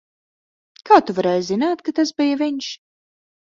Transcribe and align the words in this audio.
Kā 0.89 0.97
tu 1.09 1.15
varēji 1.17 1.43
zināt, 1.51 1.85
ka 1.91 1.95
tas 2.01 2.13
bija 2.23 2.41
viņš? 2.41 2.73